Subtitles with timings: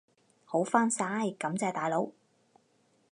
[0.45, 2.09] 好返晒，感謝大佬！